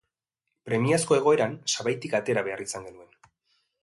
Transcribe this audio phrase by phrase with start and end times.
[0.69, 3.13] Premiazko egoeran, sabaitik atera behar izan genuen.